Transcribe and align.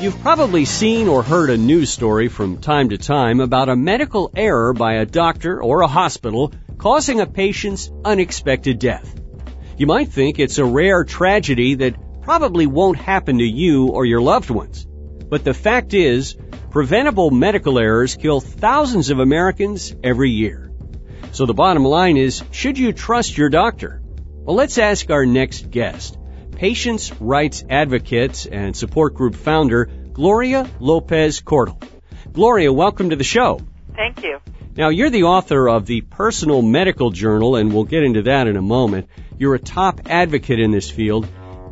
You've 0.00 0.22
probably 0.22 0.64
seen 0.64 1.08
or 1.08 1.22
heard 1.22 1.50
a 1.50 1.58
news 1.58 1.90
story 1.90 2.28
from 2.28 2.56
time 2.56 2.88
to 2.88 2.96
time 2.96 3.38
about 3.38 3.68
a 3.68 3.76
medical 3.76 4.30
error 4.34 4.72
by 4.72 4.94
a 4.94 5.04
doctor 5.04 5.62
or 5.62 5.82
a 5.82 5.86
hospital 5.86 6.54
causing 6.78 7.20
a 7.20 7.26
patient's 7.26 7.90
unexpected 8.02 8.78
death. 8.78 9.20
You 9.76 9.86
might 9.86 10.08
think 10.08 10.38
it's 10.38 10.56
a 10.56 10.64
rare 10.64 11.04
tragedy 11.04 11.74
that 11.74 12.22
probably 12.22 12.66
won't 12.66 12.96
happen 12.96 13.36
to 13.40 13.44
you 13.44 13.88
or 13.88 14.06
your 14.06 14.22
loved 14.22 14.48
ones. 14.48 14.86
But 14.86 15.44
the 15.44 15.52
fact 15.52 15.92
is, 15.92 16.34
preventable 16.70 17.30
medical 17.30 17.78
errors 17.78 18.16
kill 18.16 18.40
thousands 18.40 19.10
of 19.10 19.18
Americans 19.18 19.94
every 20.02 20.30
year. 20.30 20.72
So 21.32 21.44
the 21.44 21.52
bottom 21.52 21.84
line 21.84 22.16
is, 22.16 22.42
should 22.52 22.78
you 22.78 22.94
trust 22.94 23.36
your 23.36 23.50
doctor? 23.50 24.00
Well, 24.06 24.56
let's 24.56 24.78
ask 24.78 25.10
our 25.10 25.26
next 25.26 25.70
guest 25.70 26.16
patients' 26.60 27.10
rights 27.22 27.64
advocate 27.70 28.44
and 28.44 28.76
support 28.76 29.14
group 29.14 29.34
founder, 29.34 29.86
Gloria 30.12 30.68
Lopez 30.78 31.40
Cordle. 31.40 31.82
Gloria, 32.34 32.70
welcome 32.70 33.08
to 33.08 33.16
the 33.16 33.24
show. 33.24 33.62
Thank 33.96 34.22
you. 34.22 34.40
Now, 34.76 34.90
you're 34.90 35.08
the 35.08 35.22
author 35.22 35.70
of 35.70 35.86
the 35.86 36.02
Personal 36.02 36.60
Medical 36.60 37.12
Journal, 37.12 37.56
and 37.56 37.72
we'll 37.72 37.84
get 37.84 38.02
into 38.02 38.24
that 38.24 38.46
in 38.46 38.58
a 38.58 38.62
moment. 38.62 39.08
You're 39.38 39.54
a 39.54 39.58
top 39.58 40.02
advocate 40.10 40.60
in 40.60 40.70
this 40.70 40.90
field. 40.90 41.26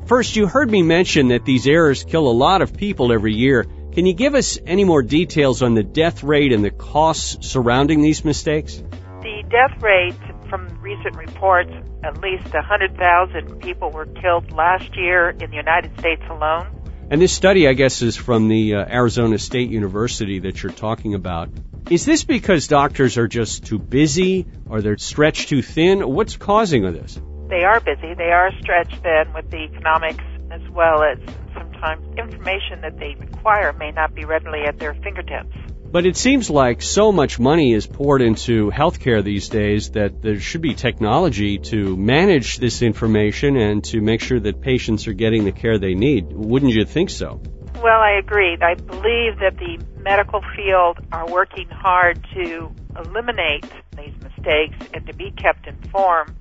First, 0.06 0.36
you 0.36 0.46
heard 0.46 0.70
me 0.70 0.80
mention 0.80 1.28
that 1.28 1.44
these 1.44 1.66
errors 1.66 2.02
kill 2.02 2.26
a 2.26 2.32
lot 2.32 2.62
of 2.62 2.74
people 2.74 3.12
every 3.12 3.34
year. 3.34 3.66
Can 3.92 4.06
you 4.06 4.14
give 4.14 4.34
us 4.34 4.58
any 4.64 4.84
more 4.84 5.02
details 5.02 5.60
on 5.60 5.74
the 5.74 5.82
death 5.82 6.22
rate 6.22 6.54
and 6.54 6.64
the 6.64 6.70
costs 6.70 7.46
surrounding 7.46 8.00
these 8.00 8.24
mistakes? 8.24 8.82
The 9.20 9.42
death 9.50 9.82
rate 9.82 10.27
from 10.48 10.66
recent 10.80 11.16
reports, 11.16 11.70
at 12.04 12.20
least 12.20 12.52
100,000 12.52 13.60
people 13.60 13.90
were 13.90 14.06
killed 14.06 14.52
last 14.52 14.96
year 14.96 15.30
in 15.30 15.50
the 15.50 15.56
United 15.56 15.98
States 15.98 16.22
alone. 16.30 16.66
And 17.10 17.22
this 17.22 17.32
study, 17.32 17.66
I 17.66 17.72
guess, 17.72 18.02
is 18.02 18.16
from 18.16 18.48
the 18.48 18.74
uh, 18.74 18.84
Arizona 18.86 19.38
State 19.38 19.70
University 19.70 20.40
that 20.40 20.62
you're 20.62 20.72
talking 20.72 21.14
about. 21.14 21.48
Is 21.90 22.04
this 22.04 22.24
because 22.24 22.66
doctors 22.66 23.16
are 23.16 23.28
just 23.28 23.64
too 23.64 23.78
busy 23.78 24.46
or 24.68 24.82
they're 24.82 24.98
stretched 24.98 25.48
too 25.48 25.62
thin? 25.62 26.06
What's 26.06 26.36
causing 26.36 26.84
all 26.84 26.92
this? 26.92 27.18
They 27.48 27.64
are 27.64 27.80
busy. 27.80 28.12
They 28.12 28.30
are 28.30 28.50
stretched 28.60 29.02
thin 29.02 29.32
with 29.34 29.50
the 29.50 29.56
economics 29.56 30.24
as 30.50 30.60
well 30.70 31.02
as 31.02 31.18
sometimes 31.54 32.04
information 32.18 32.82
that 32.82 32.98
they 32.98 33.16
require 33.18 33.72
may 33.72 33.90
not 33.90 34.14
be 34.14 34.26
readily 34.26 34.64
at 34.66 34.78
their 34.78 34.92
fingertips. 34.94 35.54
But 35.90 36.04
it 36.04 36.18
seems 36.18 36.50
like 36.50 36.82
so 36.82 37.12
much 37.12 37.38
money 37.38 37.72
is 37.72 37.86
poured 37.86 38.20
into 38.20 38.70
healthcare 38.70 39.24
these 39.24 39.48
days 39.48 39.92
that 39.92 40.20
there 40.20 40.38
should 40.38 40.60
be 40.60 40.74
technology 40.74 41.58
to 41.70 41.96
manage 41.96 42.58
this 42.58 42.82
information 42.82 43.56
and 43.56 43.82
to 43.84 44.02
make 44.02 44.20
sure 44.20 44.38
that 44.38 44.60
patients 44.60 45.08
are 45.08 45.14
getting 45.14 45.44
the 45.44 45.52
care 45.52 45.78
they 45.78 45.94
need. 45.94 46.30
Wouldn't 46.30 46.72
you 46.72 46.84
think 46.84 47.08
so? 47.08 47.40
Well, 47.76 48.00
I 48.00 48.18
agree. 48.18 48.58
I 48.60 48.74
believe 48.74 49.38
that 49.38 49.56
the 49.56 49.82
medical 50.02 50.42
field 50.54 50.98
are 51.10 51.26
working 51.26 51.68
hard 51.70 52.22
to 52.34 52.70
eliminate 52.94 53.64
these 53.96 54.12
mistakes 54.22 54.76
and 54.92 55.06
to 55.06 55.14
be 55.14 55.30
kept 55.30 55.66
informed. 55.66 56.36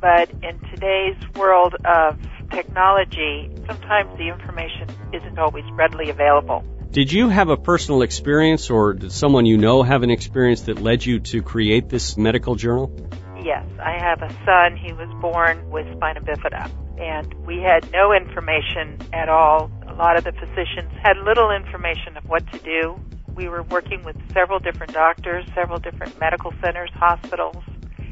But 0.00 0.30
in 0.42 0.58
today's 0.74 1.16
world 1.36 1.76
of 1.84 2.18
technology, 2.50 3.54
sometimes 3.68 4.18
the 4.18 4.28
information 4.28 4.88
isn't 5.12 5.38
always 5.38 5.64
readily 5.72 6.10
available. 6.10 6.64
Did 6.92 7.12
you 7.12 7.28
have 7.28 7.50
a 7.50 7.56
personal 7.56 8.02
experience 8.02 8.68
or 8.68 8.94
did 8.94 9.12
someone 9.12 9.46
you 9.46 9.56
know 9.56 9.84
have 9.84 10.02
an 10.02 10.10
experience 10.10 10.62
that 10.62 10.82
led 10.82 11.06
you 11.06 11.20
to 11.20 11.40
create 11.40 11.88
this 11.88 12.16
medical 12.16 12.56
journal? 12.56 12.90
Yes, 13.44 13.64
I 13.78 13.92
have 13.92 14.22
a 14.22 14.28
son. 14.44 14.76
He 14.76 14.92
was 14.92 15.08
born 15.20 15.70
with 15.70 15.86
spina 15.94 16.20
bifida, 16.20 16.68
and 17.00 17.32
we 17.46 17.58
had 17.58 17.88
no 17.92 18.12
information 18.12 18.98
at 19.12 19.28
all. 19.28 19.70
A 19.86 19.94
lot 19.94 20.16
of 20.16 20.24
the 20.24 20.32
physicians 20.32 20.90
had 21.00 21.16
little 21.18 21.52
information 21.52 22.16
of 22.16 22.24
what 22.24 22.50
to 22.50 22.58
do. 22.58 22.98
We 23.36 23.48
were 23.48 23.62
working 23.62 24.02
with 24.02 24.16
several 24.32 24.58
different 24.58 24.92
doctors, 24.92 25.46
several 25.54 25.78
different 25.78 26.18
medical 26.18 26.52
centers, 26.60 26.90
hospitals, 26.92 27.62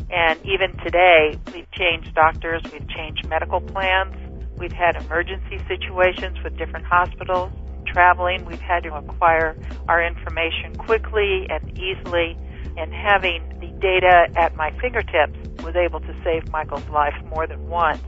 and 0.08 0.38
even 0.47 0.76
today 0.84 1.36
we've 1.52 1.70
changed 1.72 2.14
doctors, 2.14 2.62
we've 2.72 2.88
changed 2.88 3.26
medical 3.26 3.60
plans, 3.60 4.14
we've 4.56 4.70
had 4.70 4.94
emergency 4.94 5.58
situations 5.66 6.38
with 6.44 6.56
different 6.56 6.86
hospitals 6.86 7.50
traveling, 7.86 8.44
we've 8.44 8.60
had 8.60 8.82
to 8.84 8.94
acquire 8.94 9.56
our 9.88 10.04
information 10.04 10.76
quickly 10.76 11.46
and 11.48 11.78
easily, 11.78 12.36
and 12.76 12.92
having 12.92 13.42
the 13.60 13.68
data 13.80 14.28
at 14.36 14.54
my 14.56 14.70
fingertips 14.80 15.38
was 15.62 15.74
able 15.76 16.00
to 16.00 16.14
save 16.24 16.50
Michael's 16.50 16.88
life 16.88 17.14
more 17.26 17.46
than 17.46 17.68
once. 17.68 18.02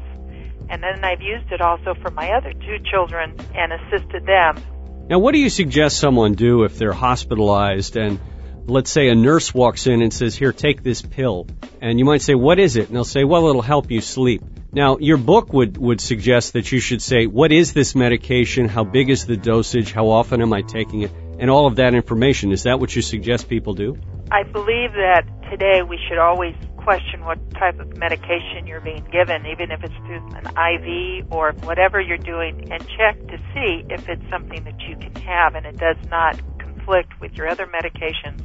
And 0.69 0.83
then 0.83 1.05
I've 1.05 1.21
used 1.21 1.51
it 1.51 1.61
also 1.61 1.95
for 1.95 2.11
my 2.11 2.31
other 2.31 2.53
two 2.53 2.79
children 2.91 3.37
and 3.55 3.73
assisted 3.73 4.25
them. 4.25 4.63
Now, 5.09 5.19
what 5.19 5.33
do 5.33 5.41
you 5.41 5.51
suggest 5.51 5.99
someone 5.99 6.35
do 6.35 6.63
if 6.63 6.79
they're 6.79 6.93
hospitalized 6.93 7.97
and 7.97 8.21
let's 8.67 8.91
say 8.91 9.09
a 9.09 9.15
nurse 9.15 9.53
walks 9.53 9.87
in 9.87 10.03
and 10.03 10.15
says, 10.15 10.37
Here, 10.37 10.53
take 10.53 10.83
this 10.83 11.03
pill. 11.03 11.47
And 11.81 11.99
you 11.99 12.05
might 12.05 12.23
say, 12.23 12.35
What 12.35 12.59
is 12.59 12.77
it? 12.77 12.87
And 12.87 12.97
they'll 12.97 13.05
say, 13.05 13.25
Well, 13.25 13.49
it'll 13.49 13.63
help 13.63 13.91
you 13.91 14.01
sleep. 14.01 14.43
Now, 14.73 14.99
your 14.99 15.17
book 15.17 15.53
would, 15.53 15.77
would 15.79 16.01
suggest 16.01 16.53
that 16.53 16.71
you 16.71 16.79
should 16.79 17.03
say, 17.03 17.27
what 17.27 17.51
is 17.51 17.73
this 17.73 17.97
medication? 17.97 18.69
How 18.69 18.85
big 18.85 19.11
is 19.11 19.27
the 19.27 19.37
dosage? 19.37 19.91
How 19.91 20.11
often 20.11 20.41
am 20.43 20.53
I 20.53 20.63
taking 20.63 21.03
it? 21.03 21.11
And 21.41 21.51
all 21.51 21.67
of 21.67 21.77
that 21.77 21.95
information. 21.95 22.53
Is 22.53 22.63
that 22.65 22.79
what 22.79 22.95
you 22.95 23.03
suggest 23.03 23.49
people 23.49 23.75
do? 23.75 23.99
I 24.31 24.45
believe 24.45 24.93
that 24.93 25.25
today 25.51 25.83
we 25.83 25.99
should 26.09 26.19
always 26.19 26.55
question 26.77 27.25
what 27.25 27.39
type 27.55 27.81
of 27.81 27.97
medication 27.97 28.69
you're 28.69 28.81
being 28.81 29.05
given, 29.11 29.45
even 29.47 29.73
if 29.73 29.83
it's 29.83 29.95
through 30.07 30.25
an 30.37 30.47
IV 30.47 31.33
or 31.33 31.53
whatever 31.65 32.01
you're 32.01 32.17
doing, 32.17 32.71
and 32.71 32.87
check 32.97 33.19
to 33.27 33.39
see 33.53 33.85
if 33.91 34.09
it's 34.09 34.23
something 34.31 34.63
that 34.63 34.81
you 34.83 34.97
can 34.97 35.15
have 35.17 35.57
and 35.57 35.67
it 35.67 35.79
does 35.79 35.97
not 36.09 36.41
conflict 36.59 37.21
with 37.21 37.33
your 37.33 37.49
other 37.49 37.67
medications 37.67 38.41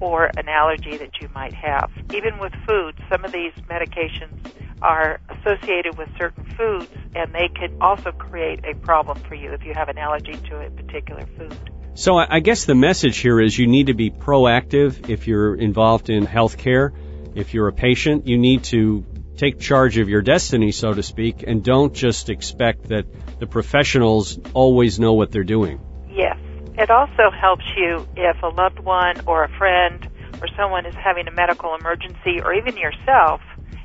or 0.00 0.30
an 0.38 0.48
allergy 0.48 0.96
that 0.96 1.20
you 1.20 1.28
might 1.34 1.52
have. 1.52 1.90
Even 2.14 2.38
with 2.38 2.52
food, 2.66 2.94
some 3.10 3.26
of 3.26 3.32
these 3.32 3.52
medications 3.68 4.52
are 4.82 5.20
associated 5.30 5.96
with 5.98 6.08
certain 6.18 6.44
foods, 6.56 6.88
and 7.14 7.32
they 7.32 7.48
could 7.48 7.76
also 7.80 8.12
create 8.12 8.64
a 8.64 8.74
problem 8.74 9.18
for 9.28 9.34
you 9.34 9.52
if 9.52 9.64
you 9.64 9.72
have 9.74 9.88
an 9.88 9.98
allergy 9.98 10.36
to 10.48 10.60
a 10.60 10.70
particular 10.70 11.26
food. 11.38 11.56
So 11.94 12.18
I 12.18 12.40
guess 12.40 12.66
the 12.66 12.74
message 12.74 13.16
here 13.16 13.40
is 13.40 13.58
you 13.58 13.66
need 13.66 13.86
to 13.86 13.94
be 13.94 14.10
proactive 14.10 15.08
if 15.08 15.26
you're 15.26 15.54
involved 15.54 16.10
in 16.10 16.26
healthcare. 16.26 16.92
If 17.34 17.54
you're 17.54 17.68
a 17.68 17.72
patient, 17.72 18.26
you 18.26 18.36
need 18.36 18.64
to 18.64 19.04
take 19.36 19.58
charge 19.58 19.96
of 19.96 20.08
your 20.08 20.20
destiny, 20.20 20.72
so 20.72 20.92
to 20.92 21.02
speak, 21.02 21.42
and 21.46 21.64
don't 21.64 21.94
just 21.94 22.28
expect 22.28 22.88
that 22.88 23.06
the 23.38 23.46
professionals 23.46 24.38
always 24.52 24.98
know 24.98 25.14
what 25.14 25.32
they're 25.32 25.44
doing. 25.44 25.80
Yes. 26.10 26.36
It 26.78 26.90
also 26.90 27.30
helps 27.30 27.64
you 27.76 28.06
if 28.16 28.42
a 28.42 28.48
loved 28.48 28.80
one 28.80 29.22
or 29.26 29.44
a 29.44 29.48
friend 29.56 30.06
or 30.42 30.48
someone 30.54 30.84
is 30.84 30.94
having 30.94 31.26
a 31.28 31.30
medical 31.30 31.74
emergency 31.74 32.42
or 32.42 32.52
even 32.52 32.76
yourself 32.76 33.40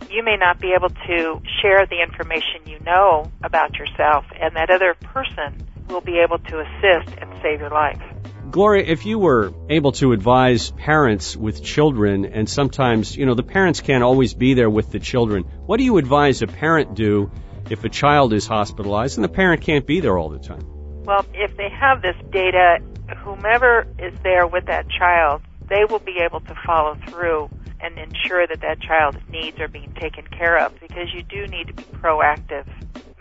you 0.09 0.23
may 0.23 0.35
not 0.37 0.59
be 0.59 0.73
able 0.75 0.89
to 0.89 1.41
share 1.61 1.85
the 1.85 2.01
information 2.01 2.65
you 2.65 2.79
know 2.79 3.31
about 3.43 3.75
yourself, 3.75 4.25
and 4.39 4.55
that 4.55 4.69
other 4.69 4.93
person 4.93 5.67
will 5.87 6.01
be 6.01 6.19
able 6.19 6.39
to 6.39 6.59
assist 6.59 7.17
and 7.19 7.31
save 7.41 7.59
your 7.59 7.69
life. 7.69 8.01
Gloria, 8.49 8.83
if 8.85 9.05
you 9.05 9.17
were 9.17 9.53
able 9.69 9.93
to 9.93 10.11
advise 10.11 10.71
parents 10.71 11.37
with 11.37 11.63
children, 11.63 12.25
and 12.25 12.49
sometimes, 12.49 13.15
you 13.15 13.25
know, 13.25 13.33
the 13.33 13.43
parents 13.43 13.79
can't 13.79 14.03
always 14.03 14.33
be 14.33 14.53
there 14.53 14.69
with 14.69 14.91
the 14.91 14.99
children, 14.99 15.43
what 15.65 15.77
do 15.77 15.85
you 15.85 15.97
advise 15.97 16.41
a 16.41 16.47
parent 16.47 16.95
do 16.95 17.31
if 17.69 17.85
a 17.85 17.89
child 17.89 18.33
is 18.33 18.45
hospitalized 18.45 19.17
and 19.17 19.23
the 19.23 19.29
parent 19.29 19.61
can't 19.61 19.87
be 19.87 20.01
there 20.01 20.17
all 20.17 20.29
the 20.29 20.39
time? 20.39 20.65
Well, 21.05 21.25
if 21.33 21.55
they 21.55 21.69
have 21.69 22.01
this 22.01 22.15
data, 22.31 22.79
whomever 23.23 23.87
is 23.97 24.13
there 24.23 24.45
with 24.45 24.65
that 24.65 24.89
child, 24.89 25.41
they 25.69 25.85
will 25.85 25.99
be 25.99 26.19
able 26.21 26.41
to 26.41 26.55
follow 26.65 26.97
through 27.07 27.49
and 27.81 27.97
ensure 27.97 28.47
that 28.47 28.61
that 28.61 28.79
child's 28.79 29.17
needs 29.29 29.59
are 29.59 29.67
being 29.67 29.93
taken 29.93 30.25
care 30.27 30.57
of 30.57 30.79
because 30.79 31.13
you 31.13 31.23
do 31.23 31.47
need 31.47 31.67
to 31.67 31.73
be 31.73 31.83
proactive. 31.83 32.65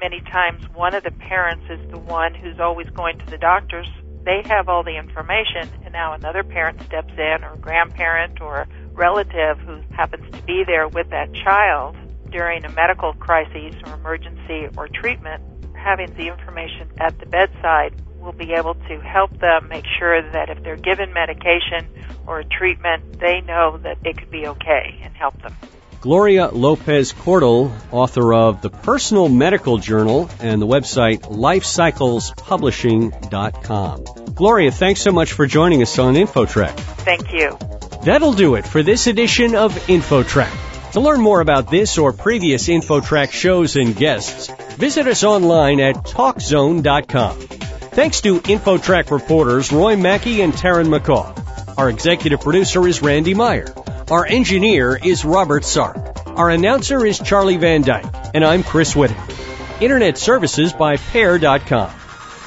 Many 0.01 0.21
times 0.21 0.63
one 0.75 0.95
of 0.95 1.05
the 1.05 1.11
parents 1.11 1.65
is 1.71 1.91
the 1.91 1.99
one 1.99 2.35
who's 2.35 2.61
always 2.61 2.89
going 2.91 3.19
to 3.19 3.27
the 3.27 3.39
doctors. 3.39 3.89
They 4.25 4.43
have 4.47 4.69
all 4.69 4.83
the 4.83 4.97
information 4.97 5.69
and 5.85 5.93
now 5.93 6.13
another 6.13 6.43
parent 6.43 6.83
steps 6.83 7.13
in 7.17 7.45
or 7.45 7.57
grandparent 7.57 8.41
or 8.41 8.67
relative 8.93 9.59
who 9.61 9.81
happens 9.93 10.31
to 10.33 10.43
be 10.43 10.65
there 10.67 10.89
with 10.89 11.11
that 11.11 11.33
child 11.35 11.97
during 12.31 12.65
a 12.65 12.71
medical 12.71 13.15
crisis 13.15 13.75
or 13.87 13.95
emergency 13.95 14.69
or 14.77 14.89
treatment 14.89 15.43
having 15.75 16.13
the 16.15 16.29
information 16.29 16.91
at 16.99 17.19
the 17.19 17.27
bedside 17.27 17.95
will 18.21 18.33
be 18.33 18.53
able 18.53 18.75
to 18.75 19.01
help 19.01 19.37
them 19.39 19.69
make 19.69 19.87
sure 19.99 20.23
that 20.33 20.51
if 20.51 20.63
they're 20.63 20.77
given 20.77 21.13
medication 21.13 21.89
or 22.27 22.41
a 22.41 22.45
treatment, 22.45 23.19
they 23.19 23.41
know 23.41 23.79
that 23.79 23.97
it 24.05 24.19
could 24.19 24.31
be 24.31 24.47
okay 24.47 25.01
and 25.03 25.17
help 25.17 25.41
them. 25.43 25.57
Gloria 26.01 26.49
Lopez 26.49 27.13
Cordle, 27.13 27.71
author 27.91 28.33
of 28.33 28.63
the 28.63 28.71
Personal 28.71 29.29
Medical 29.29 29.77
Journal 29.77 30.31
and 30.41 30.63
the 30.63 30.67
website 30.67 31.21
lifecyclespublishing.com. 31.23 34.05
Gloria, 34.35 34.71
thanks 34.71 35.03
so 35.03 35.13
much 35.13 35.33
for 35.33 35.47
joining 35.47 35.83
us 35.83 35.99
on 35.99 36.15
InfoTrack. 36.15 36.75
Thank 37.05 37.31
you. 37.33 37.59
That'll 38.03 38.33
do 38.33 38.55
it 38.55 38.67
for 38.67 38.83
this 38.83 39.09
edition 39.09 39.55
of 39.55 39.75
InfoTrack. 39.75 40.93
To 40.93 41.01
learn 41.01 41.21
more 41.21 41.43
about 41.43 41.71
this 41.71 41.99
or 41.99 42.15
previous 42.15 42.69
InfoTrack 42.69 43.31
shows 43.31 43.77
and 43.77 43.95
guests, 43.95 44.51
visit 44.77 45.07
us 45.07 45.23
online 45.23 45.81
at 45.81 45.97
TalkZone.com. 45.97 47.60
Thanks 47.93 48.21
to 48.21 48.41
InfoTrack 48.41 49.11
reporters 49.11 49.73
Roy 49.73 49.97
Mackey 49.97 50.43
and 50.43 50.53
Taryn 50.53 50.87
McCall. 50.87 51.37
Our 51.77 51.91
executive 51.91 52.41
producer 52.41 52.87
is 52.87 53.03
Randy 53.03 53.35
Meyer. 53.35 53.75
Our 54.11 54.25
engineer 54.25 54.97
is 54.97 55.25
Robert 55.25 55.65
Sarp. 55.65 56.39
Our 56.39 56.51
announcer 56.51 57.05
is 57.05 57.19
Charlie 57.19 57.57
Van 57.57 57.83
Dyke. 57.83 58.07
And 58.33 58.45
I'm 58.45 58.63
Chris 58.63 58.95
Whittaker. 58.95 59.35
Internet 59.81 60.19
services 60.19 60.73
by 60.73 60.97
Pair.com. 60.97 61.91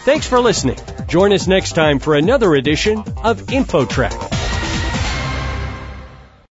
Thanks 0.06 0.28
for 0.28 0.40
listening. 0.40 0.78
Join 1.08 1.34
us 1.34 1.48
next 1.48 1.74
time 1.74 2.00
for 2.00 2.16
another 2.16 2.54
edition 2.56 3.00
of 3.24 3.42
InfoTrack. 3.42 4.33